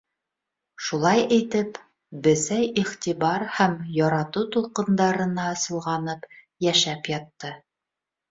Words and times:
Шулай 0.85 1.19
итеп, 1.35 1.75
бесәй 2.27 2.69
иғтибар 2.83 3.45
һәм 3.59 3.75
яратыу 3.97 4.49
тулҡындарына 4.55 5.45
солғанып 5.65 6.27
йәшәп 6.69 7.11
ятты. 7.13 7.53